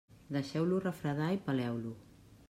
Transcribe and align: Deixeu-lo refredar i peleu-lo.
Deixeu-lo 0.35 0.79
refredar 0.85 1.27
i 1.35 1.39
peleu-lo. 1.49 1.93